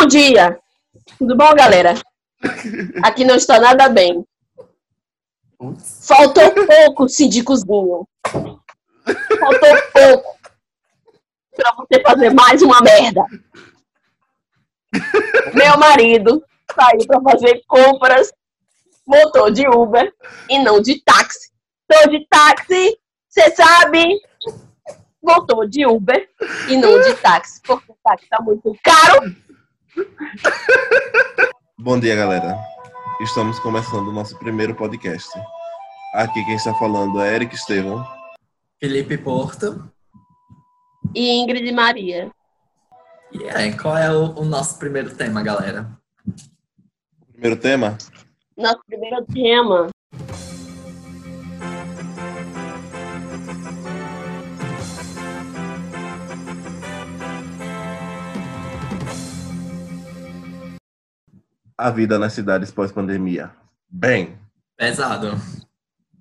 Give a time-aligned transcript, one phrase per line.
[0.00, 0.58] Bom dia!
[1.18, 1.92] Tudo bom, galera?
[3.04, 4.24] Aqui não está nada bem.
[6.00, 8.08] Faltou pouco, síndicozinho.
[8.24, 10.38] Faltou pouco
[11.54, 13.22] pra você fazer mais uma merda.
[15.52, 16.42] Meu marido
[16.74, 18.32] saiu pra fazer compras,
[19.06, 20.10] motor de Uber
[20.48, 21.50] e não de táxi.
[21.86, 22.98] Tô de táxi,
[23.28, 24.18] você sabe?
[25.22, 26.26] Voltou de Uber
[26.70, 29.49] e não de táxi, porque o táxi tá muito caro.
[31.78, 32.56] Bom dia, galera.
[33.20, 35.28] Estamos começando o nosso primeiro podcast.
[36.14, 38.04] Aqui quem está falando é Eric Estevão.
[38.78, 39.90] Felipe Porto.
[41.14, 42.30] E Ingrid Maria.
[43.32, 45.90] E aí, qual é o, o nosso primeiro tema, galera?
[47.32, 47.96] Primeiro tema?
[48.56, 49.88] Nosso primeiro tema.
[61.80, 63.50] A vida nas cidades pós-pandemia.
[63.88, 64.38] Bem,
[64.76, 65.30] Pesado.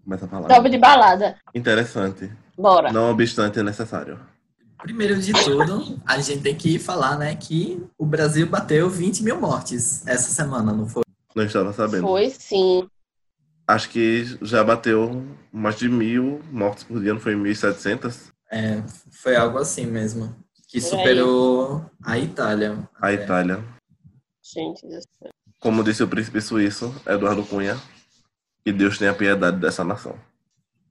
[0.06, 0.48] começa a falar.
[0.48, 1.36] Top de balada.
[1.54, 2.32] Interessante.
[2.58, 2.94] Bora.
[2.94, 4.18] Não obstante, é necessário.
[4.78, 9.38] Primeiro de tudo, a gente tem que falar, né, que o Brasil bateu 20 mil
[9.38, 11.04] mortes essa semana, não foi?
[11.36, 12.08] Não estava sabendo.
[12.08, 12.88] Foi sim.
[13.68, 18.32] Acho que já bateu mais de mil mortes por dia, não foi 1.700?
[18.50, 18.82] É,
[19.12, 20.34] foi algo assim mesmo.
[20.70, 22.80] Que superou a Itália.
[23.02, 23.24] A até.
[23.26, 23.62] Itália.
[24.42, 25.32] Gente do céu.
[25.60, 27.78] Como disse o príncipe suíço, Eduardo Cunha,
[28.64, 30.16] que Deus tenha piedade dessa nação.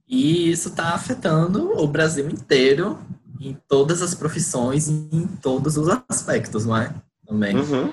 [0.07, 2.99] E isso está afetando o Brasil inteiro,
[3.39, 6.93] em todas as profissões e em todos os aspectos, não é?
[7.27, 7.55] Também.
[7.55, 7.91] Uhum.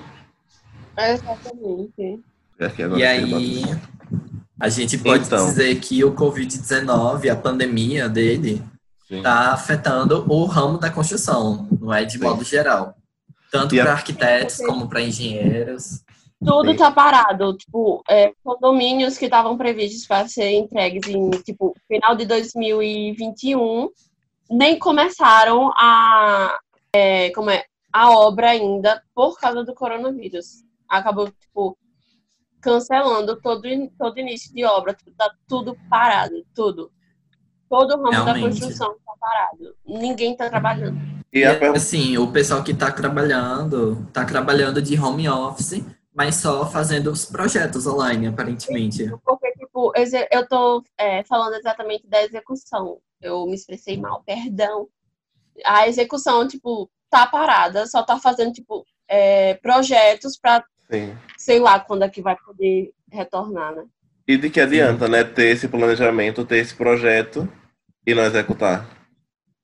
[0.97, 2.19] Exatamente.
[2.59, 3.79] E, agora E tem aí,
[4.59, 5.45] a gente pode Então.
[5.45, 8.63] dizer que o Covid-19, a pandemia dele,
[9.09, 12.03] está afetando o ramo da construção, não é?
[12.03, 12.23] De Sim.
[12.23, 12.95] modo geral.
[13.51, 16.01] Tanto E para arquitetos como para engenheiros.
[16.43, 17.55] Tudo tá parado.
[17.57, 23.89] Tipo, é, condomínios que estavam previstos para ser entregues em, tipo, final de 2021
[24.49, 26.57] nem começaram a,
[26.93, 30.63] é, como é, a obra ainda por causa do coronavírus.
[30.87, 31.77] Acabou, tipo,
[32.61, 33.63] cancelando todo,
[33.97, 34.95] todo início de obra.
[35.17, 36.91] Tá tudo parado, tudo.
[37.69, 38.59] Todo o ramo da Realmente.
[38.59, 39.75] construção tá parado.
[39.85, 40.97] Ninguém tá trabalhando.
[41.33, 45.83] E Assim, o pessoal que está trabalhando, está trabalhando de home office,
[46.17, 49.07] mas só fazendo os projetos online, aparentemente.
[49.23, 49.93] Porque, tipo,
[50.31, 52.97] eu tô é, falando exatamente da execução.
[53.21, 54.87] Eu me expressei mal, perdão.
[55.63, 61.15] A execução, tipo, tá parada, só tá fazendo, tipo, é, projetos pra, Sim.
[61.37, 63.85] sei lá, quando é que vai poder retornar, né?
[64.27, 67.47] E de que adianta, né, ter esse planejamento, ter esse projeto
[68.07, 68.89] e não executar?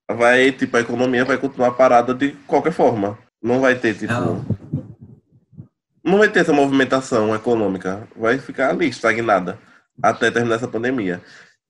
[0.08, 3.18] Vai, tipo, a economia vai continuar parada de qualquer forma.
[3.42, 4.14] Não vai ter, tipo.
[4.14, 4.46] Não.
[6.04, 8.08] Não vai ter essa movimentação econômica.
[8.16, 9.58] Vai ficar ali, estagnada,
[10.02, 11.22] até terminar essa pandemia.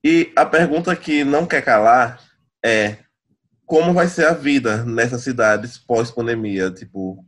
[0.02, 2.20] E a pergunta que não quer calar
[2.64, 2.98] é
[3.64, 6.70] como vai ser a vida nessas cidades pós-pandemia?
[6.70, 7.24] Tipo,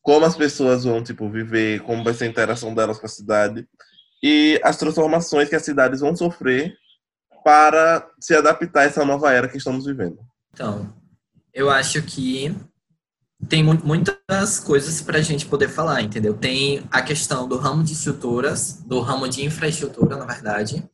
[0.00, 3.66] como as pessoas vão, tipo, viver, como vai ser a interação delas com a cidade
[4.22, 6.76] e as transformações que as cidades vão sofrer
[7.44, 10.18] para se adaptar a essa nova era que estamos vivendo.
[10.52, 10.94] Então,
[11.52, 12.54] eu acho que
[13.48, 16.34] tem mu- muitas coisas para a gente poder falar, entendeu?
[16.34, 20.84] Tem a questão do ramo de estruturas, do ramo de infraestrutura, na verdade,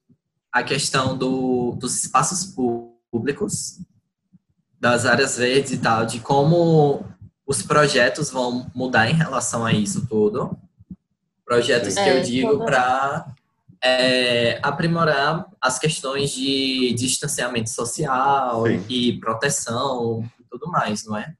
[0.52, 2.44] a questão do, dos espaços
[3.12, 3.78] públicos,
[4.80, 7.04] das áreas verdes e tal, de como
[7.46, 10.56] os projetos vão mudar em relação a isso tudo.
[11.44, 13.26] Projetos que É, eu digo toda- para
[14.62, 18.84] aprimorar as questões de distanciamento social Sim.
[18.88, 21.34] e proteção e tudo mais, não é?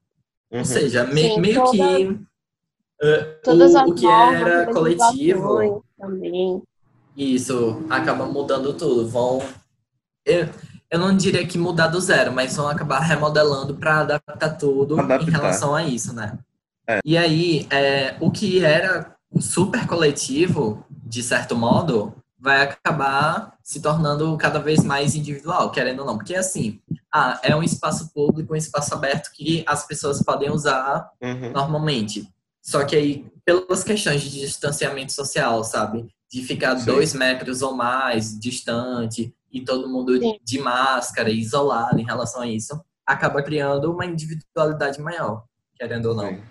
[0.51, 0.59] Uhum.
[0.59, 2.19] Ou seja, me- Sim, meio toda- que
[3.01, 6.61] eh, Todas o, as o que normas, era coletivo, Também.
[7.15, 9.07] isso acaba mudando tudo.
[9.07, 9.41] Vão,
[10.25, 10.49] eu,
[10.91, 15.27] eu não diria que mudar do zero, mas vão acabar remodelando para adaptar tudo Adaptar.
[15.27, 16.37] em relação a isso, né?
[16.87, 16.99] É.
[17.05, 24.35] E aí, é, o que era super coletivo, de certo modo, vai acabar se tornando
[24.37, 26.17] cada vez mais individual, querendo ou não.
[26.17, 26.79] Porque assim,
[27.13, 31.51] ah, é um espaço público, um espaço aberto que as pessoas podem usar Uhum.
[31.51, 32.27] normalmente.
[32.61, 36.07] Só que aí, pelas questões de distanciamento social, sabe?
[36.31, 36.85] De ficar Sim.
[36.85, 40.37] dois metros ou mais distante e todo mundo Sim.
[40.43, 45.43] de máscara, isolado em relação a isso, acaba criando uma individualidade maior,
[45.75, 46.27] querendo ou não.
[46.27, 46.41] Sim.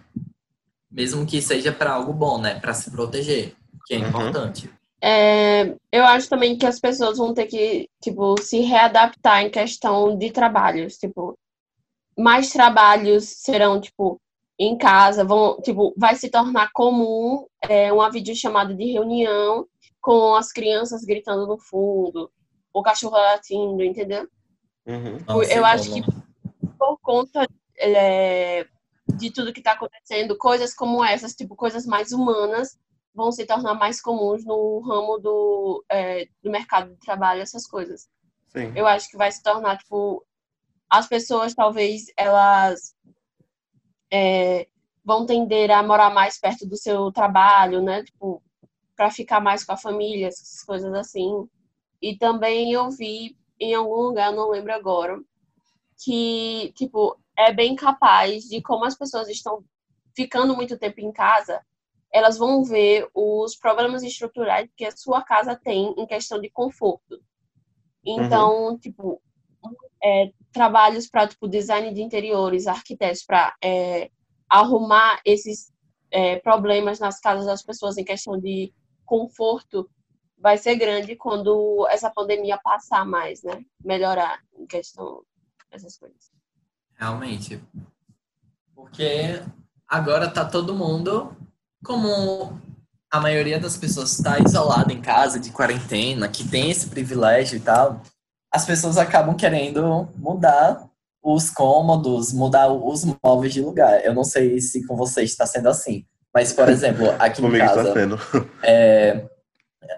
[0.90, 2.58] Mesmo que seja para algo bom, né?
[2.58, 3.54] Para se proteger,
[3.86, 4.08] que é Uhum.
[4.08, 4.68] importante.
[5.00, 10.16] É, eu acho também que as pessoas vão ter que, tipo, se readaptar em questão
[10.16, 10.96] de trabalhos.
[10.96, 11.38] Tipo,
[12.16, 14.20] mais trabalhos serão, tipo,
[14.58, 19.66] em casa, vão, tipo, vai se tornar comum é, uma videochamada de reunião
[20.00, 22.30] com as crianças gritando no fundo,
[22.72, 24.26] o cachorro latindo, entendeu?
[24.86, 25.18] Uhum.
[25.26, 26.02] Nossa, eu acho bom, que
[26.76, 27.46] por conta
[27.78, 28.66] é,
[29.16, 32.76] de tudo que está acontecendo, coisas como essas, tipo, coisas mais humanas,
[33.18, 38.08] vão se tornar mais comuns no ramo do, é, do mercado de trabalho, essas coisas.
[38.46, 38.72] Sim.
[38.76, 40.24] Eu acho que vai se tornar, tipo,
[40.88, 42.94] as pessoas talvez elas
[44.08, 44.68] é,
[45.04, 48.04] vão tender a morar mais perto do seu trabalho, né?
[48.04, 48.40] Tipo,
[48.96, 51.44] para ficar mais com a família, essas coisas assim.
[52.00, 55.20] E também eu vi em algum lugar, não lembro agora,
[56.04, 59.64] que, tipo, é bem capaz de como as pessoas estão
[60.14, 61.60] ficando muito tempo em casa,
[62.12, 67.20] elas vão ver os problemas estruturais que a sua casa tem em questão de conforto.
[68.04, 68.78] Então, uhum.
[68.78, 69.20] tipo,
[70.02, 74.10] é, trabalhos para tipo design de interiores, arquitetos para é,
[74.48, 75.72] arrumar esses
[76.10, 78.72] é, problemas nas casas das pessoas em questão de
[79.04, 79.88] conforto
[80.38, 83.64] vai ser grande quando essa pandemia passar mais, né?
[83.84, 85.22] Melhorar em questão
[85.70, 86.30] dessas coisas.
[86.94, 87.60] Realmente.
[88.74, 89.42] Porque
[89.86, 91.36] agora tá todo mundo
[91.84, 92.60] como
[93.10, 97.60] a maioria das pessoas está isolada em casa, de quarentena, que tem esse privilégio e
[97.60, 98.02] tal,
[98.52, 100.88] as pessoas acabam querendo mudar
[101.22, 104.04] os cômodos, mudar os móveis de lugar.
[104.04, 106.04] Eu não sei se com vocês está sendo assim,
[106.34, 107.92] mas, por exemplo, aqui em casa...
[107.92, 108.18] sendo.
[108.62, 109.26] É,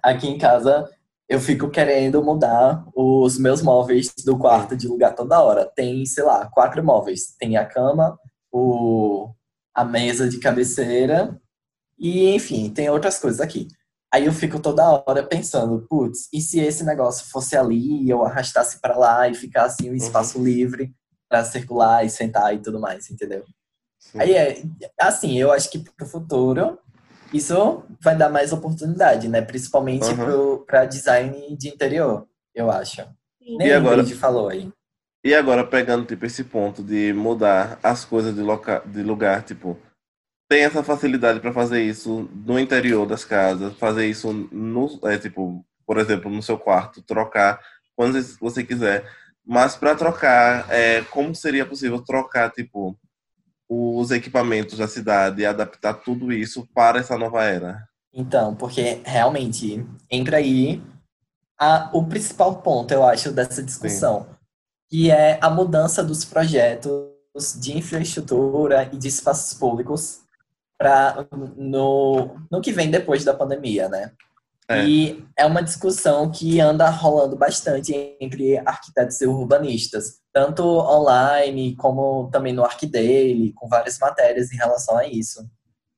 [0.02, 0.88] aqui em casa,
[1.28, 5.70] eu fico querendo mudar os meus móveis do quarto de lugar toda hora.
[5.74, 7.34] Tem, sei lá, quatro móveis.
[7.38, 8.18] Tem a cama,
[8.52, 9.30] o,
[9.74, 11.38] a mesa de cabeceira
[12.00, 13.68] e, enfim, tem outras coisas aqui.
[14.12, 18.80] Aí eu fico toda hora pensando, putz, e se esse negócio fosse ali, eu arrastasse
[18.80, 20.44] para lá e ficasse um espaço uhum.
[20.44, 20.92] livre
[21.28, 23.44] para circular e sentar e tudo mais, entendeu?
[24.00, 24.18] Sim.
[24.18, 24.62] Aí é,
[24.98, 26.78] assim, eu acho que pro futuro
[27.32, 29.40] isso vai dar mais oportunidade, né?
[29.42, 30.64] Principalmente uhum.
[30.64, 33.02] para design de interior, eu acho.
[33.38, 33.58] Sim.
[33.58, 34.72] Nem e agora falou aí.
[35.22, 39.78] E agora pegando tipo esse ponto de mudar as coisas de, loca de lugar, tipo,
[40.50, 45.64] tem essa facilidade para fazer isso no interior das casas, fazer isso no, é, tipo,
[45.86, 47.60] por exemplo, no seu quarto, trocar
[47.94, 49.08] quando você quiser.
[49.46, 52.98] Mas para trocar, é, como seria possível trocar, tipo,
[53.68, 57.84] os equipamentos da cidade e adaptar tudo isso para essa nova era?
[58.12, 60.82] Então, porque realmente entra aí
[61.56, 64.36] a, o principal ponto, eu acho, dessa discussão, Sim.
[64.90, 67.08] que é a mudança dos projetos
[67.60, 70.28] de infraestrutura e de espaços públicos
[70.80, 71.26] para
[71.58, 74.12] no, no que vem depois da pandemia, né?
[74.66, 74.86] É.
[74.86, 82.30] E é uma discussão que anda rolando bastante entre arquitetos e urbanistas, tanto online como
[82.30, 85.46] também no Arquidaily, com várias matérias em relação a isso.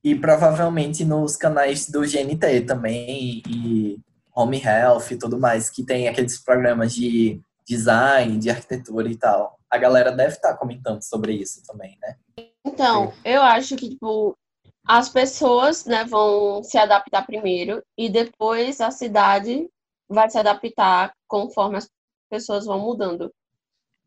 [0.02, 4.00] E provavelmente nos canais do GNT também, e
[4.34, 9.60] Home Health e tudo mais, que tem aqueles programas de design, de arquitetura e tal.
[9.70, 12.16] A galera deve estar comentando sobre isso também, né?
[12.64, 14.36] Então, eu acho que, tipo,
[14.86, 19.68] as pessoas né, vão se adaptar primeiro e depois a cidade
[20.08, 21.88] vai se adaptar conforme as
[22.28, 23.32] pessoas vão mudando.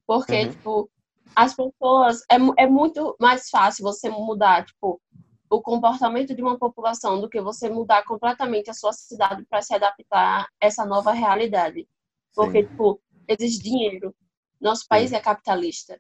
[0.06, 0.50] Porque, uhum.
[0.50, 0.92] tipo,
[1.36, 2.22] as pessoas.
[2.30, 5.02] É, é muito mais fácil você mudar, tipo,
[5.50, 9.74] o comportamento de uma população do que você mudar completamente a sua cidade para se
[9.74, 11.88] adaptar a essa nova realidade.
[12.36, 12.68] Porque, Sim.
[12.70, 14.14] tipo, existe dinheiro.
[14.60, 15.16] Nosso país Sim.
[15.16, 16.00] é capitalista.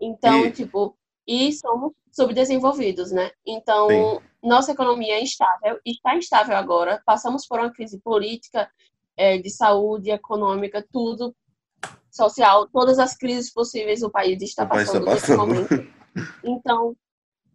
[0.00, 0.52] Então, e...
[0.52, 3.30] tipo, e somos subdesenvolvidos, né?
[3.46, 4.20] Então, Sim.
[4.42, 7.02] nossa economia é instável, está instável agora.
[7.04, 8.70] Passamos por uma crise política,
[9.16, 11.34] é, de saúde, econômica, tudo,
[12.10, 15.94] social, todas as crises possíveis o país está passando, país está passando.
[16.44, 16.96] Então,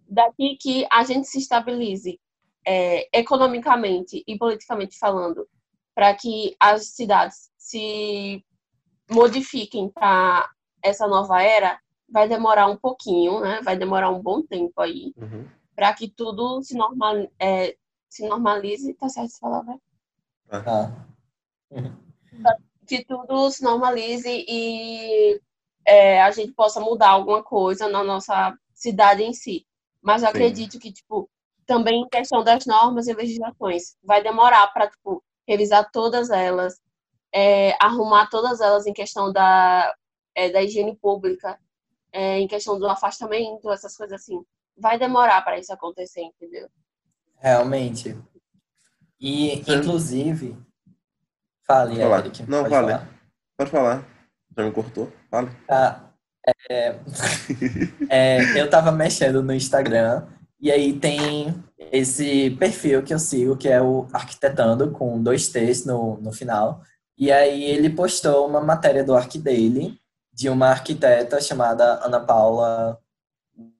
[0.05, 2.19] daqui que a gente se estabilize
[2.67, 5.47] é, economicamente e politicamente falando,
[5.95, 8.43] para que as cidades se
[9.09, 10.49] modifiquem para
[10.83, 11.79] essa nova era,
[12.11, 13.61] vai demorar um pouquinho, né?
[13.61, 15.47] Vai demorar um bom tempo aí, uhum.
[15.75, 17.75] para que tudo se, normal, é,
[18.09, 18.93] se normalize.
[18.93, 19.79] Tá certo essa palavra?
[20.51, 20.91] Ah.
[22.87, 25.39] Que tudo se normalize e
[25.85, 29.65] é, a gente possa mudar alguma coisa na nossa cidade em si.
[30.01, 30.35] Mas eu Sim.
[30.35, 31.29] acredito que, tipo,
[31.65, 36.79] também em questão das normas e legislações, vai demorar para, tipo, revisar todas elas,
[37.33, 39.93] é, arrumar todas elas em questão da,
[40.33, 41.59] é, da higiene pública,
[42.11, 44.41] é, em questão do afastamento, essas coisas assim.
[44.77, 46.69] Vai demorar para isso acontecer, entendeu?
[47.37, 48.17] Realmente.
[49.19, 50.57] E, inclusive.
[51.65, 52.43] Fale, Pode Eric.
[52.49, 52.91] Não, pode vale.
[52.91, 53.09] Falar.
[53.57, 54.05] Pode falar.
[54.57, 55.11] Já me cortou?
[55.29, 55.49] Fale.
[55.69, 56.05] Ah,
[56.69, 56.95] É,
[58.09, 60.25] é, eu tava mexendo no Instagram
[60.59, 65.85] e aí tem esse perfil que eu sigo, que é o Arquitetando, com dois T's
[65.85, 66.81] no, no final.
[67.17, 69.99] E aí ele postou uma matéria do Arc Daily
[70.39, 72.97] de uma arquiteta chamada Ana Paula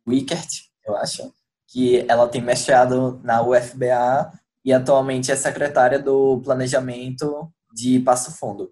[0.06, 1.34] Wickert, eu acho,
[1.66, 4.30] que ela tem mestrado na UFBA
[4.66, 8.70] e atualmente é secretária do Planejamento de Passo Fundo.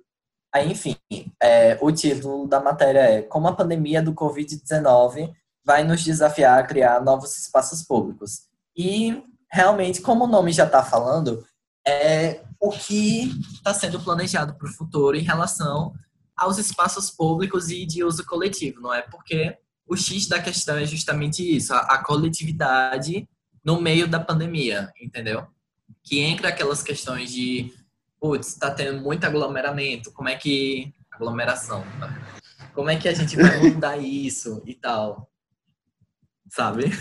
[0.53, 0.97] Aí, enfim,
[1.41, 5.31] é, o título da matéria é Como a pandemia do Covid-19
[5.63, 8.49] vai nos desafiar a criar novos espaços públicos.
[8.75, 11.41] E, realmente, como o nome já está falando,
[11.87, 15.93] é o que está sendo planejado para o futuro em relação
[16.37, 19.01] aos espaços públicos e de uso coletivo, não é?
[19.01, 23.27] Porque o X da questão é justamente isso, a, a coletividade
[23.63, 25.47] no meio da pandemia, entendeu?
[26.03, 27.73] Que entra aquelas questões de,
[28.19, 30.93] putz, está tendo muito aglomeramento, como é que...
[31.11, 32.37] aglomeração, tá?
[32.73, 35.29] Como é que a gente vai mudar isso e tal,
[36.49, 36.91] sabe?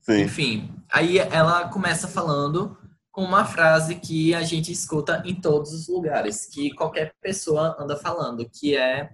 [0.00, 0.22] Sim.
[0.22, 2.78] Enfim, aí ela começa falando
[3.16, 7.96] com uma frase que a gente escuta em todos os lugares, que qualquer pessoa anda
[7.96, 9.10] falando, que é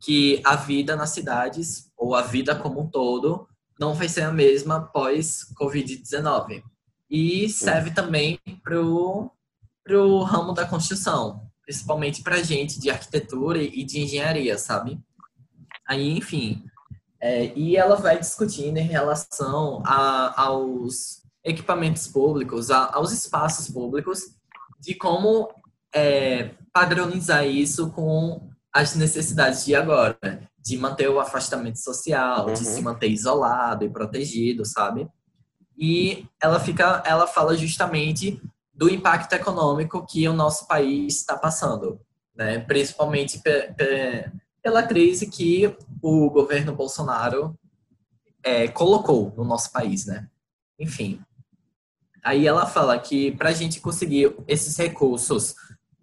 [0.00, 4.30] que a vida nas cidades, ou a vida como um todo, não vai ser a
[4.30, 6.62] mesma pós Covid-19.
[7.10, 13.98] E serve também para o ramo da construção, principalmente para gente de arquitetura e de
[13.98, 14.96] engenharia, sabe?
[15.88, 16.62] Aí, enfim,
[17.20, 24.34] é, e ela vai discutindo em relação a, aos equipamentos públicos, a, aos espaços públicos,
[24.78, 25.48] de como
[25.94, 30.18] é, padronizar isso com as necessidades de agora,
[30.58, 32.52] de manter o afastamento social, uhum.
[32.52, 35.08] de se manter isolado e protegido, sabe?
[35.76, 38.40] E ela fica, ela fala justamente
[38.72, 42.00] do impacto econômico que o nosso país está passando,
[42.34, 42.58] né?
[42.60, 44.30] Principalmente pe pe
[44.62, 47.58] pela crise que o governo Bolsonaro
[48.42, 50.28] é, colocou no nosso país, né?
[50.78, 51.20] Enfim,
[52.22, 55.54] aí ela fala que para a gente conseguir esses recursos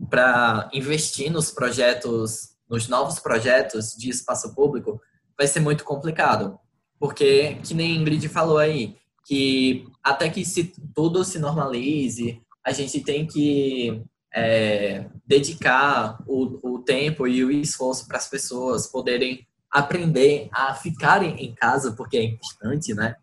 [0.10, 5.02] para investir nos projetos nos novos projetos de espaço público,
[5.38, 6.60] vai ser muito complicado.
[7.00, 8.96] Porque, que nem Ingrid falou aí,
[9.26, 14.02] que até que se tudo se normalize, a gente tem que
[14.34, 21.36] é, dedicar o, o tempo e o esforço para as pessoas poderem aprender a ficarem
[21.44, 23.16] em casa, porque é importante, né?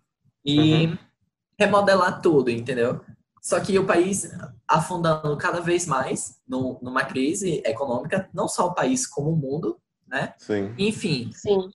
[0.45, 0.99] E uhum.
[1.59, 3.01] Remodelar tudo, entendeu?
[3.43, 4.31] Só que o país
[4.67, 9.79] afundando cada vez mais no, numa crise econômica, não só o país, como o mundo,
[10.09, 10.35] né?
[10.39, 10.75] Sim.
[10.79, 11.31] Enfim.
[11.33, 11.71] Sim.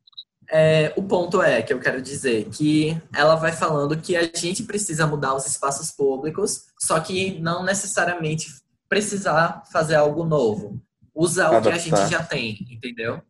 [0.51, 4.63] É, o ponto é que eu quero dizer que ela vai falando que a gente
[4.63, 8.47] precisa mudar os espaços públicos, só que não necessariamente
[8.87, 10.81] precisar fazer algo novo.
[11.13, 11.59] Usar adaptar.
[11.59, 13.21] o que a gente já tem, entendeu?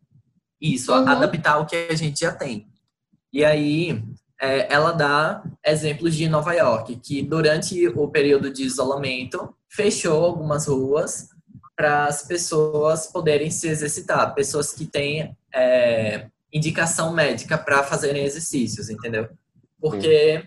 [0.61, 1.07] Isso, uhum.
[1.07, 2.69] adaptar o que a gente já tem.
[3.33, 4.01] E aí,
[4.41, 10.67] é, ela dá exemplos de Nova York, que durante o período de isolamento fechou algumas
[10.67, 11.29] ruas
[11.75, 18.89] para as pessoas poderem se exercitar, pessoas que têm é, indicação médica para fazerem exercícios,
[18.89, 19.29] entendeu?
[19.79, 20.43] Porque,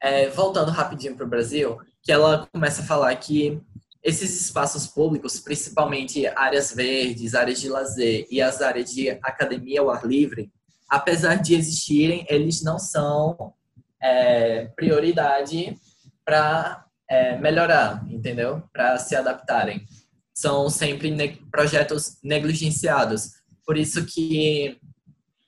[0.00, 3.60] é, voltando rapidinho para o Brasil, que ela começa a falar que
[4.02, 9.90] esses espaços públicos, principalmente áreas verdes, áreas de lazer e as áreas de academia ao
[9.90, 10.52] ar livre,
[10.94, 13.52] apesar de existirem, eles não são
[14.00, 15.76] é, prioridade
[16.24, 18.62] para é, melhorar, entendeu?
[18.72, 19.84] Para se adaptarem.
[20.32, 23.32] São sempre ne projetos negligenciados.
[23.66, 24.78] Por isso que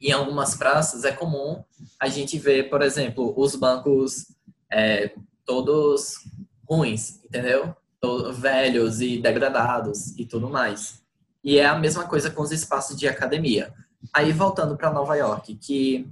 [0.01, 1.63] em algumas praças é comum
[2.01, 4.27] a gente ver, por exemplo, os bancos
[4.71, 5.13] é,
[5.45, 6.17] todos
[6.69, 7.75] ruins, entendeu?
[8.35, 11.01] Velhos e degradados e tudo mais.
[11.43, 13.73] E é a mesma coisa com os espaços de academia.
[14.13, 16.09] Aí voltando para Nova York, que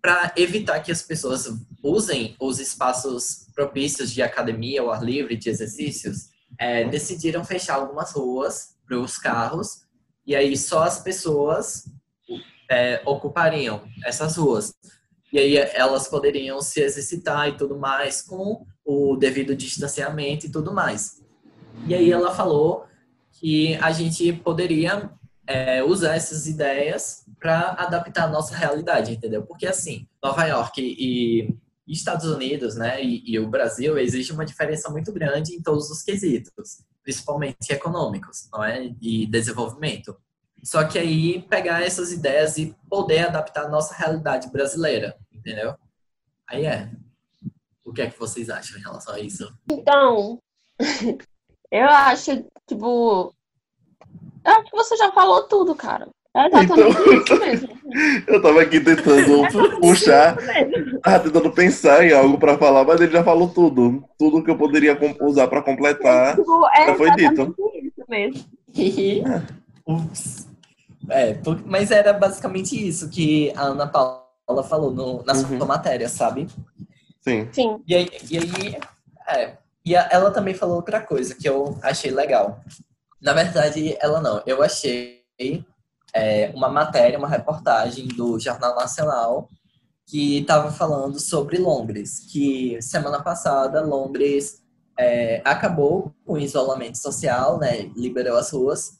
[0.00, 1.48] para evitar que as pessoas
[1.82, 8.12] usem os espaços propícios de academia ao ar livre, de exercícios, é, decidiram fechar algumas
[8.12, 9.82] ruas para os carros
[10.26, 11.90] e aí só as pessoas
[12.70, 14.74] é, ocupariam essas ruas.
[15.32, 20.72] E aí elas poderiam se exercitar e tudo mais com o devido distanciamento e tudo
[20.72, 21.22] mais.
[21.86, 22.86] E aí ela falou
[23.32, 25.10] que a gente poderia
[25.48, 29.46] é, usar essas ideias para adaptar a nossa realidade, entendeu?
[29.46, 34.90] Porque assim, Nova York e Estados Unidos, né, e, e, o Brasil, existe uma diferença
[34.90, 40.14] muito grande em todos os quesitos, principalmente econômicos, não é, e desenvolvimento.
[40.62, 45.74] Só que aí pegar essas ideias e poder adaptar a nossa realidade brasileira, entendeu?
[46.46, 46.90] Aí é.
[47.82, 49.50] O que é que vocês acham em relação a isso?
[49.70, 50.38] Então,
[51.72, 53.34] eu acho, tipo,
[54.52, 56.08] acho que você já falou tudo, cara.
[56.36, 57.68] É exatamente Então- isso mesmo.
[58.28, 59.42] Eu tava aqui tentando
[59.80, 60.36] puxar,
[61.02, 64.04] tava tentando pensar em algo pra falar, mas ele já falou tudo.
[64.18, 66.38] Tudo que eu poderia usar pra completar.
[66.74, 68.44] É Já foi exatamente isso mesmo.
[69.86, 70.46] Ups.
[71.08, 75.64] É, por- mas era basicamente isso que a Ana Paula falou no- na sua Uhum.
[75.66, 76.46] matéria, sabe?
[77.22, 77.48] Sim.
[77.52, 77.82] Sim.
[77.88, 78.76] E aí, e aí
[79.28, 79.52] é,
[79.84, 82.60] e a- ela também falou outra coisa que eu achei legal.
[83.20, 84.42] Na verdade, ela não.
[84.46, 85.24] Eu achei
[86.14, 89.48] é, uma matéria, uma reportagem do Jornal Nacional
[90.06, 94.62] que estava falando sobre Londres, que semana passada Londres
[94.98, 97.90] é, acabou com o isolamento social, né?
[97.94, 98.98] Liberou as ruas,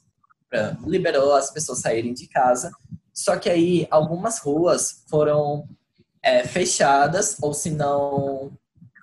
[0.85, 2.71] liberou as pessoas saírem de casa.
[3.13, 5.67] Só que aí algumas ruas foram
[6.23, 8.53] é, fechadas, ou se não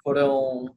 [0.04, 0.74] foram.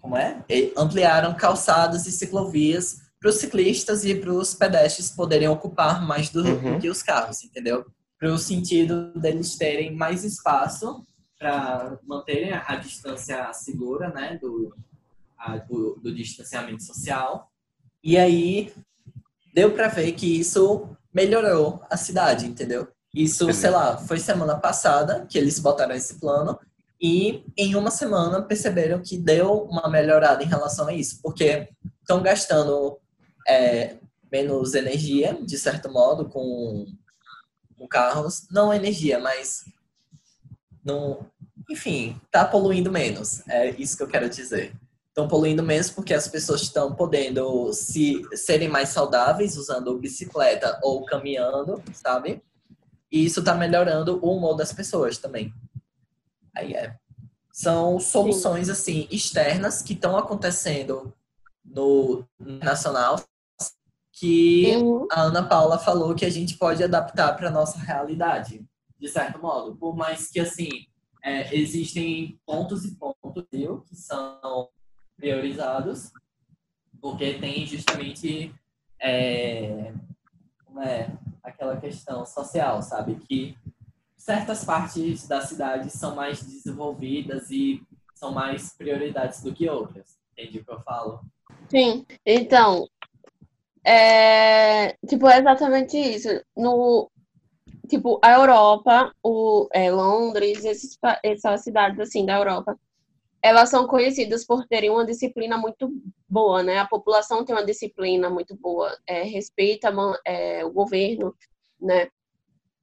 [0.00, 0.42] Como é?
[0.76, 6.44] Ampliaram calçadas e ciclovias para os ciclistas e para os pedestres poderem ocupar mais do,
[6.46, 6.78] Uhum.
[6.78, 7.86] que os carros, entendeu?
[8.18, 11.02] Para o sentido deles terem mais espaço
[11.38, 14.38] para manterem a, a distância segura, né?
[14.42, 14.74] Do,
[15.38, 17.50] a- do, do distanciamento social.
[18.02, 18.70] E aí
[19.54, 22.88] deu para ver que isso melhorou a cidade, entendeu?
[23.14, 26.58] Isso, sei lá, foi semana passada que eles botaram esse plano
[27.00, 31.70] e em uma semana perceberam que deu uma melhorada em relação a isso, porque
[32.02, 32.98] estão gastando
[33.46, 33.96] é,
[34.30, 36.86] menos energia, de certo modo, com,
[37.76, 38.46] com carros.
[38.50, 39.64] Não energia, mas
[40.84, 41.26] não,
[41.70, 43.46] enfim, tá poluindo menos.
[43.48, 44.74] É isso que eu quero dizer.
[45.08, 51.04] Estão poluindo menos porque as pessoas estão podendo se serem mais saudáveis usando bicicleta ou
[51.04, 52.42] caminhando, sabe?
[53.10, 55.54] E isso tá melhorando o humor das pessoas também.
[56.54, 56.96] Aí é.
[57.52, 61.14] São soluções assim externas que estão acontecendo
[61.64, 63.22] no nacional
[64.14, 65.06] que Uhum.
[65.10, 68.64] a Ana Paula falou que a gente pode adaptar para nossa realidade,
[68.98, 69.74] de certo modo.
[69.74, 70.86] Por mais que, assim,
[71.22, 74.68] é, existem pontos e pontos viu, que são
[75.16, 76.12] priorizados,
[77.00, 78.54] porque tem justamente
[79.00, 79.92] é,
[80.84, 81.10] é,
[81.42, 83.16] aquela questão social, sabe?
[83.16, 83.56] Que
[84.16, 87.82] certas partes da cidade são mais desenvolvidas e
[88.14, 90.18] são mais prioridades do que outras.
[90.32, 91.20] Entende o que eu falo?
[91.68, 92.06] Sim.
[92.24, 92.88] Então,
[93.84, 96.28] é, tipo, é exatamente isso.
[96.56, 97.10] No,
[97.88, 102.78] tipo, a Europa, o, é, Londres, esses, essas cidades assim da Europa,
[103.42, 105.92] elas são conhecidas por terem uma disciplina muito
[106.26, 106.78] boa, né?
[106.78, 109.92] A população tem uma disciplina muito boa, é, respeita
[110.24, 111.34] é, o governo,
[111.78, 112.08] né?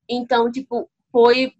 [0.07, 1.53] Então, tipo, foi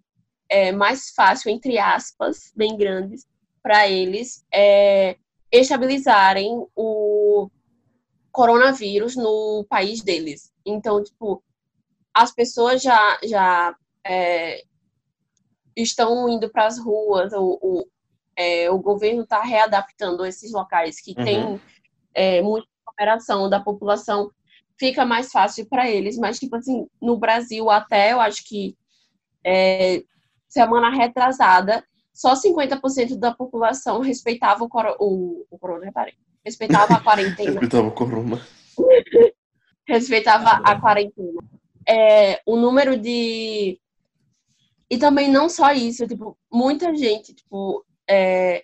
[0.48, 3.26] é, mais fácil, entre aspas, bem grandes,
[3.60, 5.16] para eles é,
[5.50, 7.50] estabilizarem o
[8.32, 10.52] coronavírus no país deles.
[10.64, 11.42] Então, tipo,
[12.14, 14.62] as pessoas já, já é,
[15.76, 17.86] estão indo para as ruas, o, o,
[18.36, 21.24] é, o governo está readaptando esses locais que Uhum.
[21.24, 21.60] tem
[22.14, 24.30] é, muita cooperação da população,
[24.78, 26.16] fica mais fácil para eles.
[26.18, 28.76] Mas, tipo assim, no Brasil, até eu acho que
[29.44, 30.02] é,
[30.48, 37.00] semana retrasada, só 50% da população respeitava o, coro, o, o corona, reparei, respeitava a
[37.02, 38.40] quarentena Respeitava o corona.
[39.86, 41.42] respeitava a quarentena.
[41.88, 43.80] É, o número de.
[44.90, 48.62] E também não só isso, tipo, muita gente, tipo, é,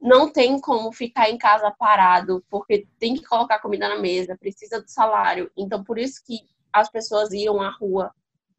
[0.00, 4.80] não tem como ficar em casa parado, porque tem que colocar comida na mesa, precisa
[4.80, 5.50] do salário.
[5.56, 6.40] Então, por isso que
[6.72, 8.12] as pessoas iam à rua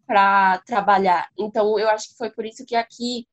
[0.05, 1.29] para trabalhar.
[1.37, 3.27] Então, eu acho que foi por isso que aqui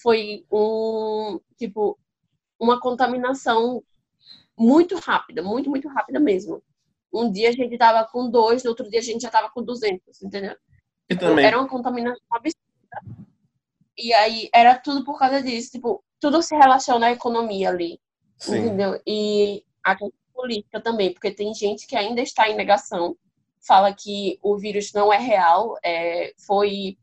[0.00, 1.98] foi um, tipo,
[2.58, 3.82] uma contaminação
[4.58, 6.62] muito rápida, muito, muito rápida mesmo.
[7.12, 9.62] Um dia a gente tava com dois, no outro dia a gente já tava com
[9.62, 10.56] 200, entendeu?
[11.08, 13.28] E também, Era uma contaminação absurda.
[13.96, 15.72] E aí era tudo por causa disso.
[15.72, 17.98] Tipo, tudo se relaciona à economia ali,
[18.36, 18.58] sim.
[18.58, 19.00] entendeu?
[19.06, 19.96] E a
[20.34, 23.16] política também, porque tem gente que ainda está em negação,
[23.66, 26.96] fala que o vírus não é real, é, foi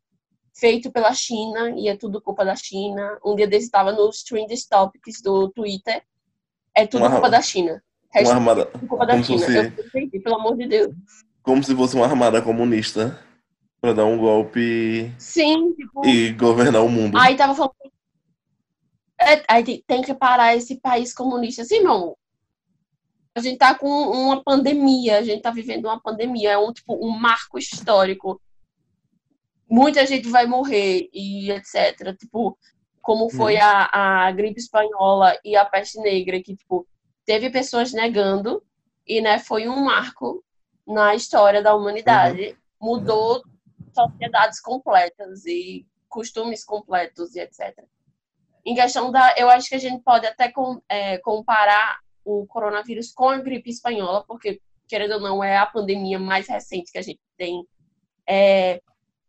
[0.54, 3.20] feito pela China e é tudo culpa da China.
[3.26, 6.04] Um dia desse estava nos Trending Topics do Twitter,
[6.76, 7.82] é tudo Uma- culpa da China.
[8.22, 9.40] Uma armada, culpa da como China.
[9.40, 10.94] fosse- Eu pensei, pelo amor de Deus.
[11.44, 13.20] como se fosse uma armada comunista
[13.82, 16.06] pra dar um golpe Sim, tipo.
[16.06, 17.18] e governar o mundo.
[17.18, 17.74] Aí tava falando.
[19.20, 21.62] É, aí tem, tem que parar esse país comunista.
[21.62, 22.18] Assim, meu amor.
[23.38, 26.96] A gente tá com uma pandemia, a gente tá vivendo uma pandemia, é um tipo
[27.06, 28.42] um marco histórico.
[29.70, 32.16] Muita gente vai morrer e etc.
[32.18, 32.58] Tipo,
[33.06, 36.88] como foi a, a gripe espanhola e a peste negra, que tipo,
[37.24, 38.64] teve pessoas negando,
[39.06, 40.44] e né, foi um marco
[40.88, 42.58] na história da humanidade.
[42.82, 43.44] mudou
[43.94, 47.86] sociedades completas e costumes completos e etc.
[48.66, 53.14] Em questão da, eu acho que a gente pode até com, é, comparar o coronavírus
[53.14, 57.04] com a gripe espanhola, porque querendo ou não é a pandemia mais recente que a
[57.04, 57.64] gente tem
[58.28, 58.82] é,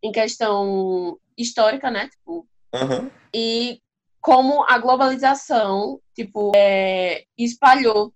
[0.03, 2.09] em questão histórica, né?
[2.09, 3.11] Tipo, Uhum.
[3.33, 3.81] e
[4.21, 8.13] como a globalização, tipo, é, espalhou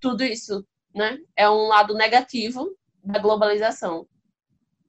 [0.00, 1.18] tudo isso, né?
[1.34, 4.06] É um lado negativo da globalização,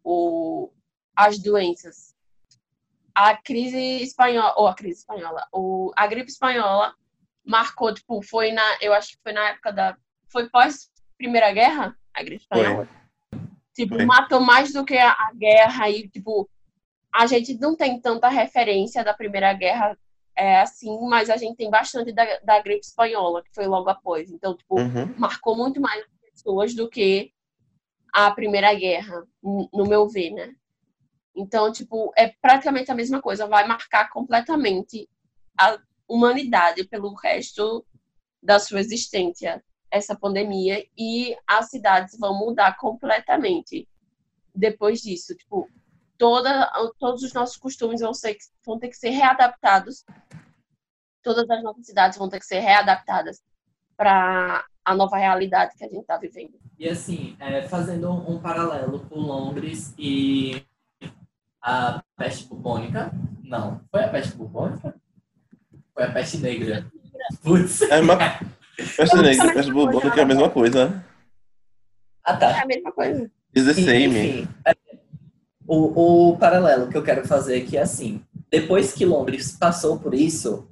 [0.04, 0.72] o,
[1.16, 2.14] as doenças.
[3.14, 6.94] A crise espanhola, ou a crise espanhola, o, a gripe espanhola
[7.44, 11.98] marcou, tipo, foi na, eu acho que foi na época da, foi pós Primeira Guerra,
[12.14, 12.88] a gripe espanhola.
[13.74, 14.06] Tipo, Foi.
[14.06, 16.50] matou mais do que a, a guerra e, tipo,
[17.16, 19.98] a gente não tem tanta referência da Primeira Guerra
[20.36, 24.30] é, assim, mas a gente tem bastante da, da gripe espanhola, que foi logo após.
[24.30, 25.16] Então, tipo, Uhum.
[25.18, 27.32] marcou muito mais as pessoas do que
[28.14, 30.54] a Primeira Guerra, no meu ver, né?
[31.34, 35.10] Então, tipo, é praticamente a mesma coisa, vai marcar completamente
[35.58, 37.86] a humanidade pelo resto
[38.44, 43.88] da sua existência, essa pandemia, e as cidades vão mudar completamente
[44.54, 45.34] depois disso.
[45.36, 45.70] Tipo,
[46.18, 50.04] toda, todos os nossos costumes vão, ser, vão ter que ser readaptados,
[51.22, 53.42] todas as nossas cidades vão ter que ser readaptadas
[53.98, 56.54] para a nova realidade que a gente está vivendo.
[56.78, 60.64] E assim, é, fazendo um paralelo com Londres e
[61.62, 63.12] a peste bubônica.
[63.44, 64.96] Não, foi a peste bubônica?
[65.94, 66.86] Foi a peste negra.
[67.42, 67.82] Putz.
[67.82, 68.18] É uma...
[68.76, 71.02] Peste negra, peste bubônica é a mesma coisa.
[72.22, 72.62] Ah, É tá.
[72.62, 73.32] a mesma coisa.
[73.56, 74.08] Is the same.
[74.08, 74.75] Enfim, é,
[75.68, 80.14] o, o paralelo que eu quero fazer aqui é assim: depois que Londres passou por
[80.14, 80.68] isso,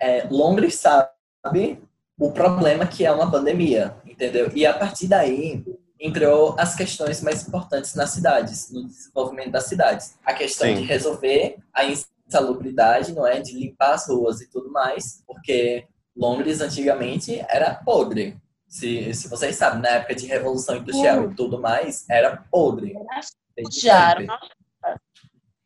[0.00, 1.80] é, Londres sabe
[2.18, 4.50] o problema que é uma pandemia, entendeu?
[4.54, 5.64] E a partir daí
[5.98, 10.14] entrou as questões mais importantes nas cidades, no desenvolvimento das cidades.
[10.24, 10.76] A questão Sim.
[10.76, 13.40] de resolver a insalubridade, não é?
[13.40, 18.36] De limpar as ruas e tudo mais, porque Londres antigamente era podre.
[18.68, 22.94] Se, se vocês sabem, na época de Revolução Industrial e tudo mais, era podre.
[24.16, 24.26] Sempre.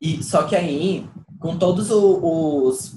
[0.01, 2.97] E só que aí, com todos o- os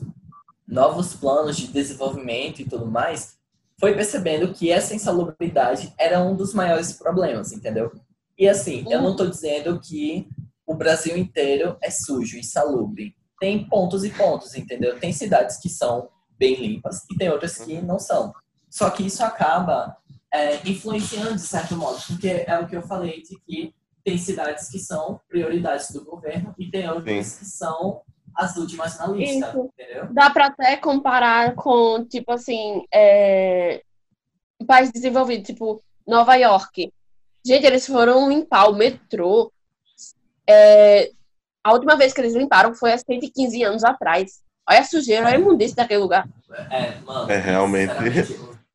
[0.68, 3.38] novos planos de desenvolvimento e tudo mais,
[3.80, 7.92] foi percebendo que essa insalubridade era um dos maiores problemas, entendeu?
[8.38, 10.28] E assim, eu não tô dizendo que
[10.66, 13.16] o Brasil inteiro é sujo, insalubre.
[13.40, 14.98] Tem pontos e pontos, entendeu?
[15.00, 18.34] Tem cidades que são bem limpas e tem outras que não são.
[18.70, 19.98] Só que isso acaba
[20.32, 24.70] é, influenciando de certo modo, porque é o que eu falei de que tem cidades
[24.70, 28.02] que são prioridades do governo e tem outras que são
[28.36, 29.70] as últimas na lista, Isso.
[29.80, 30.08] entendeu?
[30.12, 33.82] Dá para até comparar com, tipo assim, é...
[34.60, 36.92] um país desenvolvido, tipo Nova York.
[37.46, 39.52] Gente, eles foram limpar o metrô.
[40.50, 41.12] é,
[41.64, 44.42] A última vez que eles limparam foi há 115 anos atrás.
[44.68, 46.28] Olha a sujeira, olha a imundícia daquele lugar.
[46.72, 47.30] É, mano.
[47.30, 47.92] É, realmente.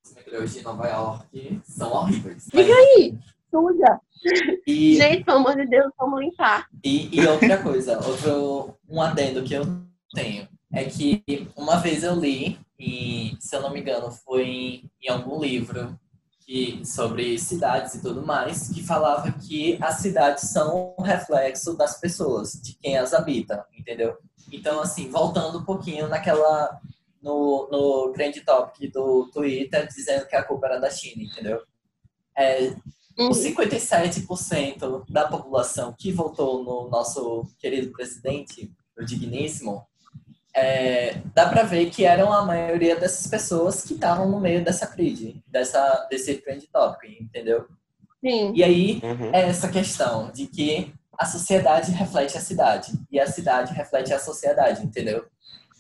[0.04, 2.44] Os metrôs de Nova York são horríveis.
[2.44, 3.18] Fica aí,
[3.50, 3.98] suja.
[4.66, 6.66] E, Gente, pelo amor de Deus, vamos limpar.
[6.84, 9.64] e, e outra coisa, outro um adendo que eu
[10.12, 11.22] tenho é que
[11.56, 15.98] uma vez eu li, e se eu não me engano, foi em, em algum livro
[16.44, 22.00] que, sobre cidades e tudo mais, que falava que as cidades são um reflexo das
[22.00, 24.16] pessoas, de quem as habita, entendeu?
[24.52, 26.80] Então, assim, voltando um pouquinho naquela.
[27.20, 31.60] No, no grande topic do Twitter, dizendo que a culpa era da China, entendeu?
[32.36, 32.72] É,
[33.18, 33.30] Uhum.
[33.30, 39.84] os 57% da população que votou no nosso querido presidente, o digníssimo,
[40.54, 44.86] é, dá para ver que eram a maioria dessas pessoas que estavam no meio dessa
[44.86, 47.66] crise, dessa, desse trend tópico, entendeu?
[48.20, 48.52] Sim.
[48.54, 49.30] E aí Uhum.
[49.32, 54.18] é essa questão de que a sociedade reflete a cidade e a cidade reflete a
[54.18, 55.24] sociedade, entendeu?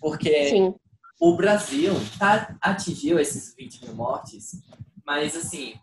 [0.00, 0.74] Porque Sim.
[1.20, 4.60] o Brasil tá, atingiu esses 20 mil mortes,
[5.04, 5.74] mas assim,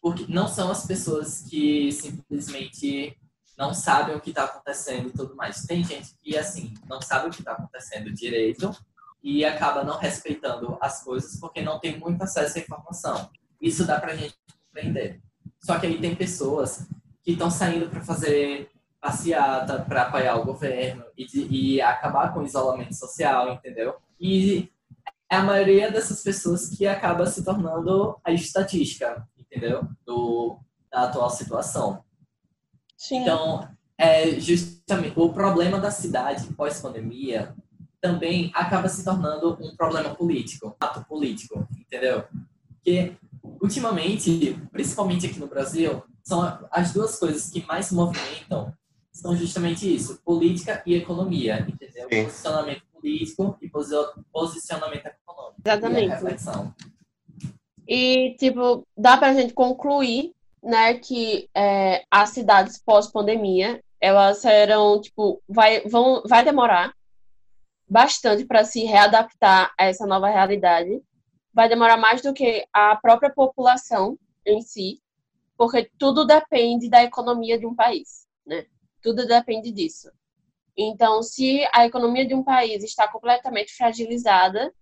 [0.00, 3.16] porque não são as pessoas que simplesmente
[3.58, 5.64] não sabem o que está acontecendo e tudo mais.
[5.66, 8.74] Tem gente que, assim, não sabe o que está acontecendo direito
[9.22, 13.30] e acaba não respeitando as coisas porque não tem muito acesso à informação.
[13.60, 14.34] Isso dá pra gente
[14.64, 15.20] compreender.
[15.62, 16.86] Só que aí tem pessoas
[17.22, 22.40] que estão saindo para fazer passeata, para apoiar o governo e, de- e acabar com
[22.40, 23.94] o isolamento social, entendeu?
[24.18, 24.70] E
[25.30, 29.86] é a maioria dessas pessoas que acaba se tornando a estatística, entendeu?
[30.06, 30.58] Do,
[30.90, 32.04] da atual situação.
[32.96, 33.22] Sim.
[33.22, 37.54] Então, é justamente o problema da cidade pós-pandemia
[38.00, 42.24] também acaba se tornando um problema político, um ato político, entendeu?
[42.68, 43.14] Porque
[43.60, 48.72] ultimamente, principalmente aqui no Brasil, são as duas coisas que mais movimentam
[49.12, 52.08] são justamente isso, política e economia, entendeu?
[52.10, 52.24] Sim.
[52.24, 53.94] Posicionamento político e posi-
[54.32, 55.60] posicionamento econômico.
[55.64, 56.08] Exatamente.
[56.08, 56.74] E a reflexão.
[57.92, 65.42] E, tipo, dá pra gente concluir, né, que é, as cidades pós-pandemia, elas serão, tipo,
[65.48, 66.94] vai, vão, vai demorar
[67.88, 71.02] bastante para se readaptar a essa nova realidade.
[71.52, 75.02] Vai demorar mais do que a própria população em si,
[75.58, 78.66] porque tudo depende da economia de um país, né?
[79.02, 80.12] Tudo depende disso.
[80.76, 84.72] Então, se a economia de um país está completamente fragilizada,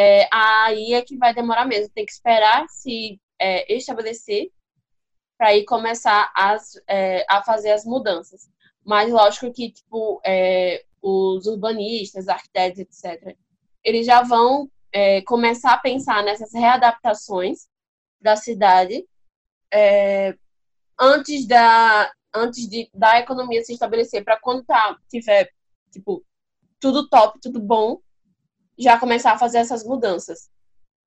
[0.00, 1.92] é, aí é que vai demorar mesmo.
[1.92, 4.50] Tem que esperar se é, estabelecer
[5.36, 8.48] para aí começar as, é, a fazer as mudanças.
[8.82, 13.36] Mas lógico que tipo é, os urbanistas, arquitetos, etc.
[13.84, 17.68] Eles já vão é, começar a pensar nessas readaptações
[18.20, 19.06] da cidade
[19.72, 20.34] é,
[20.98, 25.50] antes da antes de, da economia se estabelecer para quando tá tiver
[25.90, 26.24] tipo
[26.78, 28.00] tudo top, tudo bom,
[28.80, 30.48] já começar a fazer essas mudanças.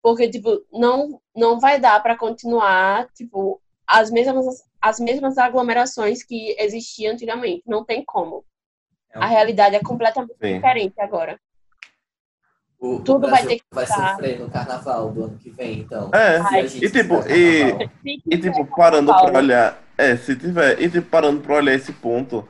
[0.02, 6.56] Porque, tipo, não, não vai dar para continuar, tipo, as mesmas, as mesmas aglomerações que
[6.60, 7.64] existiam antigamente.
[7.66, 8.44] Não tem como.
[9.14, 10.56] É A realidade é completamente Sim.
[10.56, 11.40] diferente agora.
[12.80, 14.10] O, Tudo o vai ter que vai mudar.
[14.12, 16.12] sofrer no carnaval do ano que vem, então.
[16.14, 17.90] É, Se a gente e tipo, e-.
[18.30, 19.32] E tipo, parando Paulo.
[19.32, 19.82] pra olhar.
[19.98, 20.82] É, se tiver.
[20.82, 22.46] E tipo, parando pra olhar esse ponto,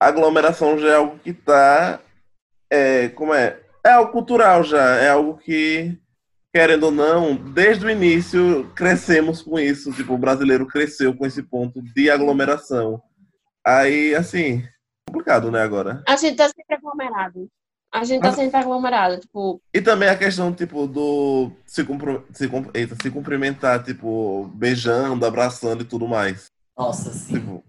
[0.00, 2.00] a aglomeração já é algo que tá.
[2.68, 3.60] É, como é?
[3.86, 4.96] É algo cultural já.
[4.96, 5.96] É algo que,
[6.52, 9.92] querendo ou não, desde o início crescemos com isso.
[9.92, 13.00] Tipo, o brasileiro cresceu com esse ponto de aglomeração.
[13.64, 14.62] Aí, assim,
[15.08, 16.02] complicado, né, agora.
[16.06, 17.48] A gente tá sempre aglomerado.
[17.92, 19.20] A gente tá Mas- sempre aglomerado.
[19.20, 21.82] Tipo, E também a questão, tipo, do se,
[22.34, 26.50] se, eita, se cumprimentar, tipo, beijando, abraçando e tudo mais.
[26.76, 27.34] Nossa, sim.
[27.34, 27.64] Tipo,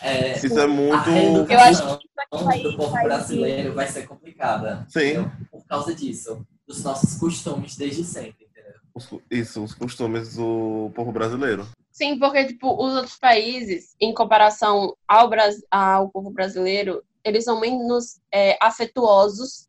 [0.00, 1.08] É, isso é muito.
[1.10, 4.84] a eu acho que isso aqui vai, do povo vai brasileiro vai ser complicada.
[4.88, 5.00] Sim.
[5.10, 5.30] entendeu?
[5.68, 6.46] Por causa disso.
[6.66, 8.72] Dos nossos costumes desde sempre, entendeu?
[8.94, 11.68] Os- isso, os costumes do povo brasileiro.
[11.92, 17.60] Sim, porque tipo, os outros países, em comparação ao, Bras- ao povo brasileiro, eles são
[17.60, 19.68] menos é, afetuosos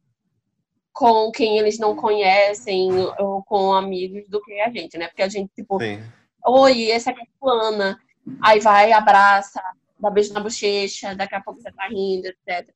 [0.93, 5.07] com quem eles não conhecem ou com amigos do que a gente, né?
[5.07, 6.01] Porque a gente, tipo, Sim.
[6.45, 7.99] oi, essa aqui é fulana.
[8.41, 9.62] Aí vai, abraça,
[9.99, 12.73] dá beijo na bochecha, daqui a pouco você tá rindo, etc.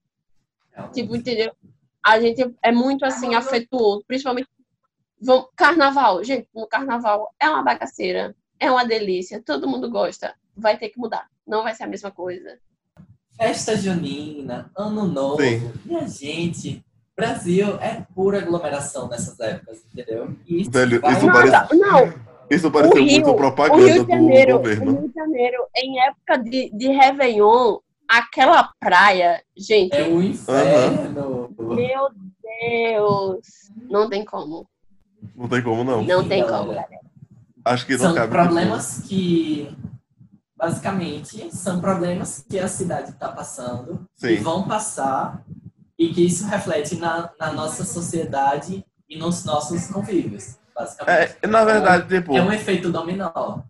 [0.93, 1.53] Tipo, entendeu?
[2.05, 4.47] A gente é muito assim, afetuoso, principalmente
[5.21, 6.23] vamos- carnaval.
[6.23, 10.33] Gente, no carnaval é uma bagaceira, é uma delícia, todo mundo gosta.
[10.55, 11.27] Vai ter que mudar.
[11.47, 12.57] Não vai ser a mesma coisa.
[13.35, 15.41] Festa junina, ano novo.
[15.41, 15.71] Sim.
[15.85, 16.83] E a gente,
[17.15, 20.35] Brasil é pura aglomeração nessas épocas, entendeu?
[20.47, 22.13] Isso Velho, vai- isso Não, parece- não,
[22.49, 24.91] Isso pareceu Rio- muito o propaganda do Janeiro, o governo.
[24.91, 31.42] Rio de Janeiro, em época de, de Réveillon, aquela praia, gente, É o inferno.
[31.63, 32.09] Meu
[32.41, 33.47] Deus,
[33.89, 34.67] não tem como.
[35.35, 36.03] Não tem como, não.
[36.03, 36.57] Não tem galera.
[36.57, 37.03] como, galera.
[37.65, 38.31] Acho que não São cabe.
[38.31, 39.75] problemas que,
[40.55, 44.43] basicamente, são problemas que a cidade está passando e Sim.
[44.43, 45.43] vão passar
[45.97, 51.37] e que isso reflete na, na nossa sociedade e nos nossos convívios, basicamente.
[51.41, 52.35] É, na verdade, tipo.
[52.35, 53.61] É um efeito dominó.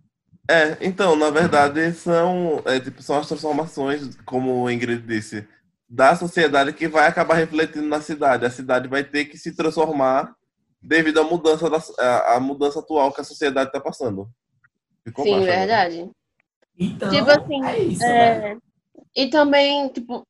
[0.49, 5.47] É, então, na verdade, são, é, tipo, são as transformações, como o Ingrid disse,
[5.93, 8.43] da sociedade que vai acabar refletindo na cidade.
[8.43, 10.33] A cidade vai ter que se transformar
[10.81, 14.27] devido à mudança, da, à, à mudança atual que a sociedade está passando.
[15.03, 15.51] Ficou Sim, agora.
[15.51, 16.09] verdade.
[16.79, 18.53] Então, Tipo assim, é isso, né?
[18.53, 18.57] É,
[19.15, 20.25] e também, tipo,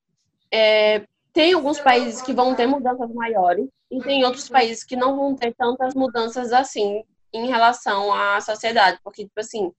[0.51, 5.15] é, tem alguns países que vão ter mudanças maiores e tem outros países que não
[5.15, 8.99] vão ter tantas mudanças assim em relação à sociedade.
[9.01, 9.71] Porque, tipo assim,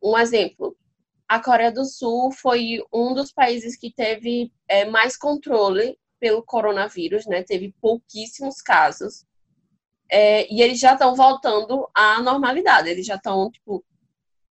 [0.00, 0.76] um exemplo,
[1.28, 7.26] a Coreia do Sul foi um dos países que teve é, mais controle pelo coronavírus,
[7.26, 7.42] né?
[7.42, 9.26] Teve pouquíssimos casos.
[10.10, 12.88] É, e eles já estão voltando à normalidade.
[12.88, 13.84] Eles já estão, tipo,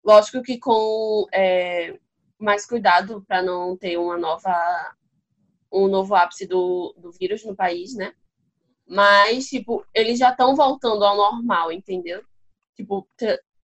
[0.04, 1.98] lógico que com é,
[2.38, 4.96] mais cuidado para não ter uma nova
[5.72, 8.14] um novo ápice do, do vírus no país, né?
[8.88, 12.24] Mas, tipo, eles já estão voltando ao normal, entendeu?
[12.76, 13.08] Tipo,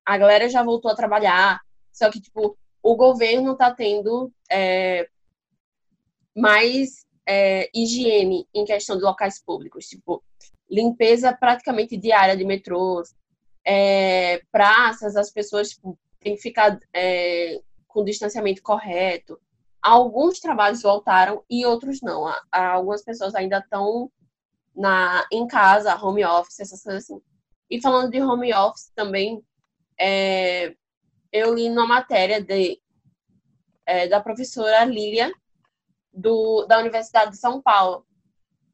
[0.05, 5.07] a galera já voltou a trabalhar, só que, tipo, o governo tá tendo é,
[6.35, 10.23] mais é, higiene em questão de locais públicos, tipo,
[10.69, 13.15] limpeza praticamente diária de metrôs,
[13.65, 19.39] é, praças, as pessoas tipo, têm que ficar é, com distanciamento correto.
[19.81, 22.31] Alguns trabalhos voltaram e outros não.
[22.51, 24.11] Algumas pessoas ainda estão
[24.75, 27.21] na em casa, home office, essas coisas assim.
[27.69, 29.43] E falando de home office também,
[29.99, 30.75] é,
[31.31, 32.79] eu li numa matéria de,
[33.85, 35.31] é, da professora Lília,
[36.13, 38.05] do, da Universidade de São Paulo,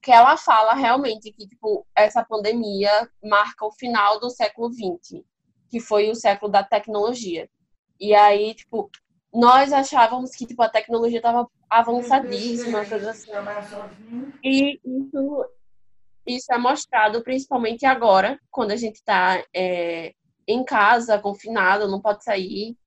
[0.02, 5.24] que ela fala realmente que tipo, essa pandemia marca o final do século XX,
[5.70, 7.50] que foi o século da tecnologia.
[8.00, 8.90] E aí, tipo,
[9.34, 13.32] nós achávamos que tipo, a tecnologia estava avançadíssima, coisa assim.
[14.44, 15.46] E isso,
[16.26, 20.14] isso é mostrado principalmente agora, quando a gente está é,
[20.48, 22.78] em casa, confinado, não pode sair.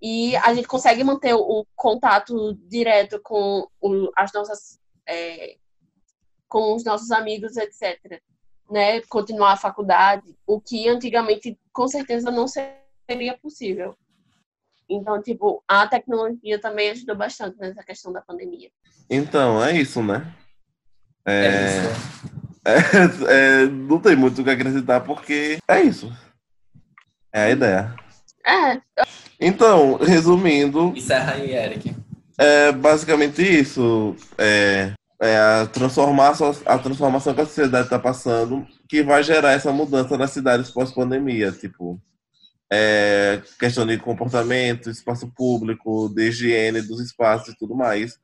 [0.00, 4.80] E a gente consegue manter o, contato direto com o, as nossas.
[5.06, 5.56] É,
[6.48, 8.20] com os nossos amigos, etc.
[8.70, 9.00] Né?
[9.02, 13.96] Continuar a faculdade, o que antigamente com certeza não seria possível.
[14.88, 18.70] Então, tipo, a tecnologia também ajudou bastante nessa questão da pandemia.
[19.08, 20.34] Então, é isso, né?
[21.24, 23.30] É, é, isso.
[23.30, 26.12] é, é não tem muito o que acrescentar, porque é isso.
[27.32, 27.94] É a ideia.
[28.46, 28.80] É.
[29.40, 30.92] Então, resumindo.
[30.96, 31.94] Encerra aí, Eric.
[32.38, 34.16] É basicamente isso.
[34.38, 39.70] É, é a, transformação, a transformação que a sociedade está passando que vai gerar essa
[39.70, 41.52] mudança nas cidades pós-pandemia.
[41.52, 42.00] Tipo,
[42.72, 48.18] é, questão de comportamento, espaço público, de higiene dos espaços e tudo mais,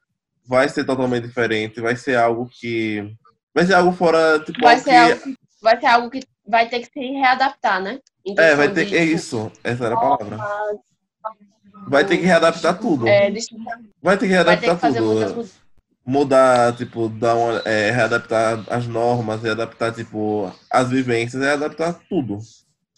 [0.47, 3.15] vai ser totalmente diferente, vai ser algo que
[3.55, 4.97] vai ser algo fora tipo vai ser que...
[4.97, 7.99] algo vai ser algo que vai ter que se readaptar, né?
[8.37, 10.39] É, vai ter é isso, essa era a palavra.
[11.89, 13.07] Vai ter que readaptar tudo.
[13.07, 13.33] É,
[14.03, 15.49] vai ter que readaptar ter que tudo.
[16.05, 22.39] Mudar, tipo, dar uma, é, readaptar as normas, readaptar, tipo, as vivências, readaptar tudo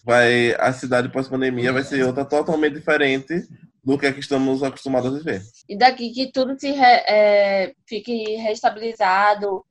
[0.08, 3.46] vai a cidade pós-pandemia vai ser outra totalmente diferente
[3.84, 5.42] do que, é que estamos acostumados a viver.
[5.68, 9.64] E daqui que tudo se re, é, fique restabilizado,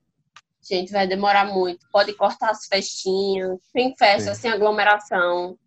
[0.67, 1.87] gente, vai demorar muito.
[1.91, 4.41] Pode cortar as festinhas, sem festa, Sim.
[4.41, 5.57] sem aglomeração.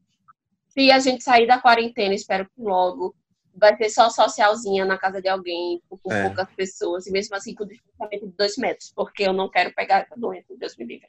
[0.69, 3.15] Se a gente sair da quarentena, espero que logo,
[3.55, 6.27] vai ser só socialzinha na casa de alguém, com é.
[6.27, 10.01] poucas pessoas, e mesmo assim com distanciamento de dois metros, porque eu não quero pegar
[10.01, 11.09] essa doença, Deus me livre.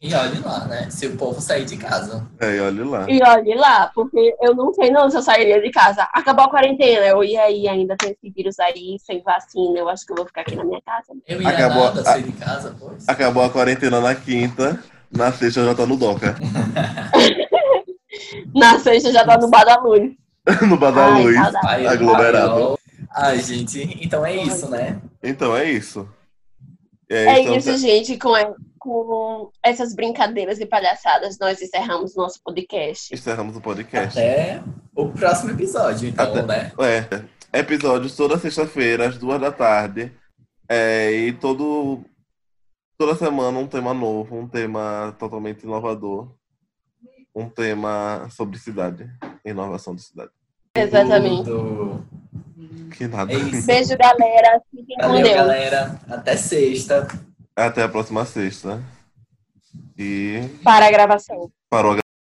[0.00, 0.90] E olhe lá, né?
[0.90, 2.26] Se o povo sair de casa.
[2.38, 3.06] É, e olhe lá.
[3.08, 6.06] E olhe lá, porque eu não sei não se eu sairia de casa.
[6.12, 10.04] Acabou a quarentena, eu ia aí, ainda tem esse vírus aí, sem vacina, eu acho
[10.04, 11.14] que eu vou ficar aqui na minha casa.
[11.26, 12.04] Eu ia Acabou nada, a...
[12.04, 13.08] sair de casa, pois.
[13.08, 14.78] Acabou a quarentena na quinta,
[15.10, 16.36] na sexta já tá no Doca.
[18.54, 20.12] na sexta já tá no Bar da Luz.
[20.68, 21.36] no Bar da Luz,
[21.90, 22.78] aglomerado.
[23.14, 25.00] Ai, gente, então é isso, né?
[25.22, 26.06] Então é isso.
[27.08, 27.76] É, é então, isso, tá...
[27.78, 28.34] gente, com
[28.86, 33.12] com essas brincadeiras e palhaçadas, nós encerramos nosso podcast.
[33.12, 34.16] Encerramos o podcast.
[34.16, 34.62] Até
[34.94, 36.72] o próximo episódio, então, Até, né?
[37.52, 40.12] É, episódios toda sexta-feira, às duas da tarde.
[40.68, 42.04] É, e todo,
[42.96, 46.32] toda semana um tema novo, um tema totalmente inovador.
[47.34, 49.10] Um tema sobre cidade,
[49.44, 50.30] inovação de cidade.
[50.74, 51.44] Exatamente.
[51.44, 52.06] Tudo.
[52.96, 53.32] Que nada.
[53.32, 54.62] É Beijo, galera.
[54.70, 55.36] Fiquem Valeu, com Deus.
[55.36, 56.00] galera.
[56.08, 57.06] Até sexta.
[57.56, 58.82] Até a próxima sexta.
[59.98, 60.42] E.
[60.62, 61.50] Para a gravação.
[61.70, 62.05] Parou a